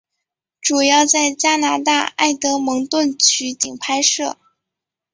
[0.61, 4.35] 主要在加拿大埃德蒙顿取景拍摄。